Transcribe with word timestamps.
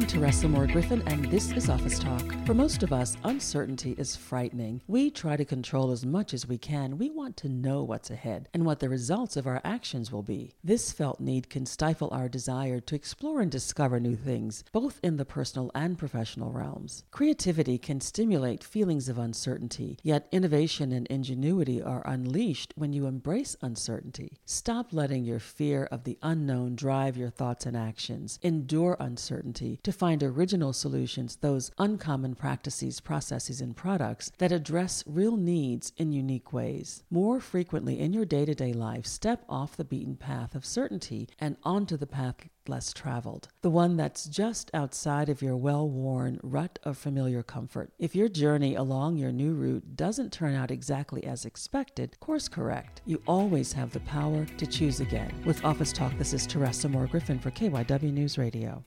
I'm 0.00 0.06
Teresa 0.06 0.48
Moore 0.48 0.66
Griffin, 0.66 1.02
and 1.08 1.26
this 1.26 1.52
is 1.52 1.68
Office 1.68 1.98
Talk. 1.98 2.24
For 2.46 2.54
most 2.54 2.82
of 2.82 2.90
us, 2.90 3.18
uncertainty 3.22 3.94
is 3.98 4.16
frightening. 4.16 4.80
We 4.86 5.10
try 5.10 5.36
to 5.36 5.44
control 5.44 5.90
as 5.90 6.06
much 6.06 6.32
as 6.32 6.48
we 6.48 6.56
can. 6.56 6.96
We 6.96 7.10
want 7.10 7.36
to 7.36 7.50
know 7.50 7.82
what's 7.82 8.08
ahead 8.08 8.48
and 8.54 8.64
what 8.64 8.80
the 8.80 8.88
results 8.88 9.36
of 9.36 9.46
our 9.46 9.60
actions 9.62 10.10
will 10.10 10.22
be. 10.22 10.54
This 10.64 10.90
felt 10.90 11.20
need 11.20 11.50
can 11.50 11.66
stifle 11.66 12.08
our 12.12 12.30
desire 12.30 12.80
to 12.80 12.94
explore 12.94 13.42
and 13.42 13.50
discover 13.50 14.00
new 14.00 14.16
things, 14.16 14.64
both 14.72 15.00
in 15.02 15.18
the 15.18 15.26
personal 15.26 15.70
and 15.74 15.98
professional 15.98 16.50
realms. 16.50 17.04
Creativity 17.10 17.76
can 17.76 18.00
stimulate 18.00 18.64
feelings 18.64 19.06
of 19.10 19.18
uncertainty, 19.18 19.98
yet 20.02 20.28
innovation 20.32 20.92
and 20.92 21.06
ingenuity 21.08 21.82
are 21.82 22.06
unleashed 22.06 22.72
when 22.74 22.94
you 22.94 23.04
embrace 23.04 23.54
uncertainty. 23.60 24.38
Stop 24.46 24.94
letting 24.94 25.24
your 25.24 25.40
fear 25.40 25.84
of 25.92 26.04
the 26.04 26.16
unknown 26.22 26.74
drive 26.74 27.18
your 27.18 27.28
thoughts 27.28 27.66
and 27.66 27.76
actions. 27.76 28.38
Endure 28.42 28.96
uncertainty 28.98 29.78
to 29.82 29.89
find 29.92 30.22
original 30.22 30.72
solutions, 30.72 31.36
those 31.36 31.70
uncommon 31.78 32.34
practices, 32.34 33.00
processes, 33.00 33.60
and 33.60 33.76
products 33.76 34.32
that 34.38 34.52
address 34.52 35.04
real 35.06 35.36
needs 35.36 35.92
in 35.96 36.12
unique 36.12 36.52
ways. 36.52 37.04
More 37.10 37.40
frequently 37.40 38.00
in 38.00 38.12
your 38.12 38.24
day 38.24 38.44
to 38.44 38.54
day 38.54 38.72
life, 38.72 39.06
step 39.06 39.44
off 39.48 39.76
the 39.76 39.84
beaten 39.84 40.16
path 40.16 40.54
of 40.54 40.64
certainty 40.64 41.28
and 41.38 41.56
onto 41.62 41.96
the 41.96 42.06
path 42.06 42.48
less 42.68 42.92
traveled, 42.92 43.48
the 43.62 43.70
one 43.70 43.96
that's 43.96 44.26
just 44.26 44.70
outside 44.72 45.28
of 45.28 45.42
your 45.42 45.56
well 45.56 45.88
worn 45.88 46.38
rut 46.42 46.78
of 46.84 46.96
familiar 46.96 47.42
comfort. 47.42 47.92
If 47.98 48.14
your 48.14 48.28
journey 48.28 48.74
along 48.76 49.16
your 49.16 49.32
new 49.32 49.54
route 49.54 49.96
doesn't 49.96 50.32
turn 50.32 50.54
out 50.54 50.70
exactly 50.70 51.24
as 51.24 51.44
expected, 51.44 52.18
course 52.20 52.48
correct. 52.48 53.02
You 53.04 53.20
always 53.26 53.72
have 53.72 53.92
the 53.92 54.00
power 54.00 54.44
to 54.44 54.66
choose 54.66 55.00
again. 55.00 55.32
With 55.44 55.64
Office 55.64 55.92
Talk, 55.92 56.16
this 56.16 56.32
is 56.32 56.46
Teresa 56.46 56.88
Moore 56.88 57.06
Griffin 57.06 57.38
for 57.38 57.50
KYW 57.50 58.12
News 58.12 58.38
Radio. 58.38 58.84